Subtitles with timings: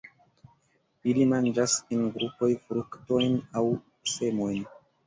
[1.13, 3.67] Ili manĝas en grupoj fruktojn aŭ
[4.17, 4.71] semojn.